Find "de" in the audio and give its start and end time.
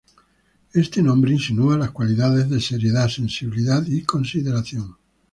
2.49-2.59